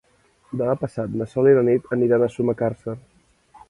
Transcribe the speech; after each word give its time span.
Demà 0.61 0.73
passat 0.85 1.13
na 1.21 1.29
Sol 1.35 1.51
i 1.51 1.53
na 1.59 1.65
Nit 1.69 1.95
aniran 1.99 2.27
a 2.31 2.35
Sumacàrcer. 2.39 3.01